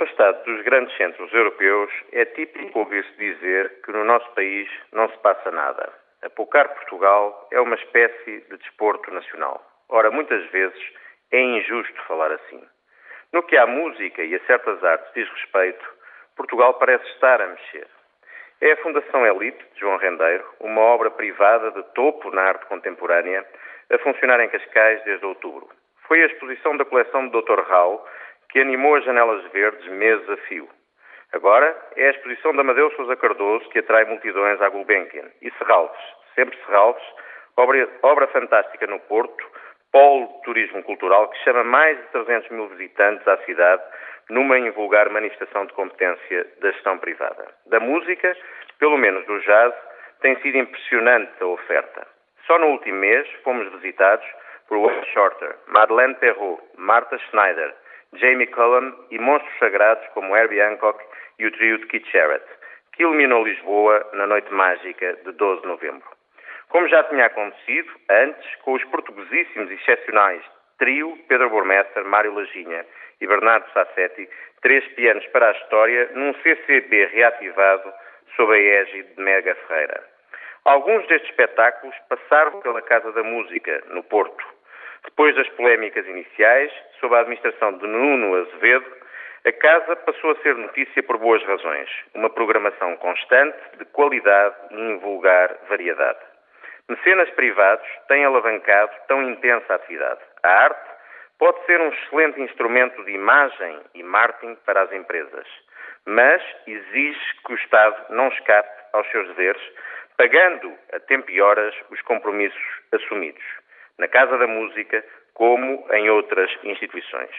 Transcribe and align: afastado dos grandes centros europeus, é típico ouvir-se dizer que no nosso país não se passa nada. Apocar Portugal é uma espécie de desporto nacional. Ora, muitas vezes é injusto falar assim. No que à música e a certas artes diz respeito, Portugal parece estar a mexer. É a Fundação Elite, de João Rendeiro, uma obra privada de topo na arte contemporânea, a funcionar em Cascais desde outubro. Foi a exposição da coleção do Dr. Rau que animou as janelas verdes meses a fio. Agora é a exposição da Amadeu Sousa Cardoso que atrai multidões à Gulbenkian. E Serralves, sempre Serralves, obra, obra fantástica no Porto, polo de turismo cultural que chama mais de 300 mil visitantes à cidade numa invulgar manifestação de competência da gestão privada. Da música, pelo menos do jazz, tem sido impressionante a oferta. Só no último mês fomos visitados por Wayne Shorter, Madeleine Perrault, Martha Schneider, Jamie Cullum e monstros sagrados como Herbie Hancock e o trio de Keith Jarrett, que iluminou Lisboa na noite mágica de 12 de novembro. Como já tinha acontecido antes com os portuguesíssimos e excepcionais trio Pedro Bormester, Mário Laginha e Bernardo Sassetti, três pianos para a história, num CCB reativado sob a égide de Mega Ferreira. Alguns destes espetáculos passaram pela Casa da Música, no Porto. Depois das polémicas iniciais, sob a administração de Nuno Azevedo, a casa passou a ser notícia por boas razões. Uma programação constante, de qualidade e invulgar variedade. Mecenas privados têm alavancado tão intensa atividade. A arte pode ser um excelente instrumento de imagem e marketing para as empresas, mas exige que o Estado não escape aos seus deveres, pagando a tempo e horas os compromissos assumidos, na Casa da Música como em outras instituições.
afastado 0.00 0.42
dos 0.44 0.62
grandes 0.64 0.96
centros 0.96 1.30
europeus, 1.32 1.92
é 2.12 2.24
típico 2.24 2.78
ouvir-se 2.78 3.12
dizer 3.18 3.82
que 3.84 3.92
no 3.92 4.02
nosso 4.02 4.30
país 4.32 4.66
não 4.92 5.10
se 5.10 5.18
passa 5.18 5.50
nada. 5.50 5.92
Apocar 6.22 6.70
Portugal 6.74 7.48
é 7.52 7.60
uma 7.60 7.74
espécie 7.74 8.40
de 8.48 8.56
desporto 8.56 9.12
nacional. 9.12 9.62
Ora, 9.90 10.10
muitas 10.10 10.42
vezes 10.50 10.80
é 11.30 11.40
injusto 11.40 12.00
falar 12.06 12.32
assim. 12.32 12.62
No 13.30 13.42
que 13.42 13.58
à 13.58 13.66
música 13.66 14.22
e 14.22 14.34
a 14.34 14.40
certas 14.46 14.82
artes 14.82 15.12
diz 15.14 15.28
respeito, 15.28 15.84
Portugal 16.34 16.74
parece 16.74 17.04
estar 17.10 17.42
a 17.42 17.48
mexer. 17.48 17.86
É 18.62 18.72
a 18.72 18.76
Fundação 18.78 19.26
Elite, 19.26 19.62
de 19.74 19.80
João 19.80 19.98
Rendeiro, 19.98 20.44
uma 20.60 20.80
obra 20.80 21.10
privada 21.10 21.70
de 21.72 21.82
topo 21.94 22.30
na 22.30 22.42
arte 22.42 22.64
contemporânea, 22.66 23.46
a 23.90 23.98
funcionar 23.98 24.40
em 24.40 24.48
Cascais 24.48 25.02
desde 25.04 25.26
outubro. 25.26 25.68
Foi 26.08 26.22
a 26.22 26.26
exposição 26.26 26.76
da 26.78 26.86
coleção 26.86 27.28
do 27.28 27.42
Dr. 27.42 27.60
Rau 27.60 28.06
que 28.50 28.60
animou 28.60 28.96
as 28.96 29.04
janelas 29.04 29.44
verdes 29.52 29.86
meses 29.88 30.28
a 30.28 30.36
fio. 30.48 30.68
Agora 31.32 31.76
é 31.96 32.08
a 32.08 32.10
exposição 32.10 32.54
da 32.54 32.62
Amadeu 32.62 32.90
Sousa 32.92 33.14
Cardoso 33.16 33.68
que 33.70 33.78
atrai 33.78 34.04
multidões 34.04 34.60
à 34.60 34.68
Gulbenkian. 34.68 35.30
E 35.40 35.50
Serralves, 35.52 36.00
sempre 36.34 36.58
Serralves, 36.66 37.02
obra, 37.56 37.88
obra 38.02 38.26
fantástica 38.28 38.86
no 38.86 38.98
Porto, 39.00 39.44
polo 39.92 40.26
de 40.26 40.42
turismo 40.42 40.82
cultural 40.82 41.28
que 41.28 41.38
chama 41.44 41.64
mais 41.64 41.96
de 41.98 42.06
300 42.08 42.50
mil 42.50 42.68
visitantes 42.68 43.26
à 43.28 43.36
cidade 43.38 43.82
numa 44.28 44.58
invulgar 44.58 45.10
manifestação 45.10 45.66
de 45.66 45.72
competência 45.72 46.46
da 46.60 46.70
gestão 46.72 46.98
privada. 46.98 47.46
Da 47.66 47.80
música, 47.80 48.36
pelo 48.78 48.96
menos 48.96 49.24
do 49.26 49.38
jazz, 49.40 49.74
tem 50.20 50.36
sido 50.40 50.58
impressionante 50.58 51.32
a 51.40 51.46
oferta. 51.46 52.06
Só 52.46 52.58
no 52.58 52.68
último 52.68 52.98
mês 52.98 53.28
fomos 53.42 53.70
visitados 53.74 54.26
por 54.68 54.78
Wayne 54.78 55.06
Shorter, 55.12 55.56
Madeleine 55.68 56.14
Perrault, 56.16 56.62
Martha 56.76 57.18
Schneider, 57.18 57.74
Jamie 58.14 58.46
Cullum 58.48 58.92
e 59.10 59.18
monstros 59.18 59.58
sagrados 59.58 60.06
como 60.14 60.36
Herbie 60.36 60.60
Hancock 60.60 61.02
e 61.38 61.46
o 61.46 61.52
trio 61.52 61.78
de 61.78 61.86
Keith 61.86 62.06
Jarrett, 62.10 62.44
que 62.92 63.02
iluminou 63.02 63.44
Lisboa 63.44 64.06
na 64.14 64.26
noite 64.26 64.52
mágica 64.52 65.14
de 65.24 65.32
12 65.32 65.62
de 65.62 65.68
novembro. 65.68 66.08
Como 66.68 66.88
já 66.88 67.02
tinha 67.04 67.26
acontecido 67.26 67.90
antes 68.10 68.54
com 68.62 68.72
os 68.72 68.84
portuguesíssimos 68.84 69.70
e 69.70 69.74
excepcionais 69.74 70.42
trio 70.78 71.16
Pedro 71.28 71.50
Bormester, 71.50 72.04
Mário 72.04 72.34
Laginha 72.34 72.84
e 73.20 73.26
Bernardo 73.26 73.70
Sassetti, 73.72 74.28
três 74.62 74.86
pianos 74.94 75.26
para 75.28 75.48
a 75.48 75.52
história, 75.52 76.10
num 76.14 76.32
CCB 76.34 77.06
reativado 77.06 77.92
sob 78.34 78.52
a 78.54 78.58
égide 78.58 79.14
de 79.14 79.22
Mega 79.22 79.54
Ferreira. 79.54 80.02
Alguns 80.64 81.06
destes 81.06 81.30
espetáculos 81.30 81.94
passaram 82.08 82.60
pela 82.60 82.82
Casa 82.82 83.12
da 83.12 83.22
Música, 83.22 83.82
no 83.88 84.02
Porto. 84.04 84.44
Depois 85.04 85.34
das 85.34 85.48
polémicas 85.50 86.06
iniciais, 86.06 86.72
sob 87.00 87.14
a 87.14 87.20
administração 87.20 87.78
de 87.78 87.86
Nuno 87.86 88.34
Azevedo, 88.34 89.00
a 89.44 89.52
casa 89.52 89.96
passou 89.96 90.32
a 90.32 90.36
ser 90.42 90.54
notícia 90.54 91.02
por 91.02 91.16
boas 91.16 91.42
razões. 91.44 91.88
Uma 92.14 92.28
programação 92.28 92.96
constante, 92.96 93.56
de 93.78 93.84
qualidade 93.86 94.54
e 94.70 94.80
invulgar 94.80 95.56
variedade. 95.68 96.18
Mecenas 96.88 97.30
privados 97.30 97.88
têm 98.08 98.24
alavancado 98.24 98.92
tão 99.08 99.22
intensa 99.22 99.74
atividade. 99.74 100.20
A 100.42 100.48
arte 100.64 100.90
pode 101.38 101.64
ser 101.64 101.80
um 101.80 101.88
excelente 101.88 102.40
instrumento 102.42 103.02
de 103.04 103.12
imagem 103.12 103.80
e 103.94 104.02
marketing 104.02 104.56
para 104.66 104.82
as 104.82 104.92
empresas, 104.92 105.46
mas 106.04 106.42
exige 106.66 107.20
que 107.46 107.52
o 107.52 107.56
Estado 107.56 107.96
não 108.10 108.28
escape 108.28 108.68
aos 108.92 109.10
seus 109.10 109.26
deveres, 109.28 109.62
pagando 110.18 110.74
a 110.92 111.00
tempo 111.00 111.30
e 111.30 111.40
horas 111.40 111.74
os 111.90 112.02
compromissos 112.02 112.82
assumidos, 112.92 113.42
na 113.98 114.08
Casa 114.08 114.36
da 114.38 114.46
Música 114.46 115.04
como 115.34 115.86
em 115.92 116.10
outras 116.10 116.50
instituições. 116.64 117.30